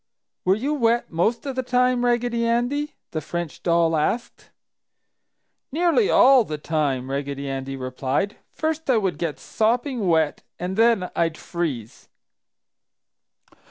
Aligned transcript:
"Were 0.45 0.55
you 0.55 0.73
wet 0.73 1.11
most 1.11 1.45
of 1.45 1.55
the 1.55 1.61
time, 1.61 2.03
Raggedy 2.03 2.43
Andy?" 2.43 2.95
the 3.11 3.21
French 3.21 3.61
doll 3.61 3.95
asked. 3.95 4.49
"Nearly 5.71 6.09
all 6.09 6.43
the 6.43 6.57
time!" 6.57 7.11
Raggedy 7.11 7.47
Andy 7.47 7.75
replied. 7.75 8.37
"First 8.51 8.89
I 8.89 8.97
would 8.97 9.19
get 9.19 9.37
sopping 9.37 10.07
wet 10.07 10.41
and 10.57 10.75
then 10.75 11.11
I'd 11.15 11.37
freeze!" 11.37 12.09